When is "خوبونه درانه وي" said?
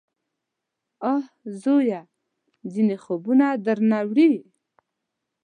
3.03-4.31